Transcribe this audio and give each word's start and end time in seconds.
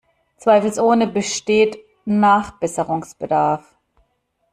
Zweifelsohne 0.39 1.05
besteht 1.05 1.77
Nachbesserungsbedarf. 2.05 3.77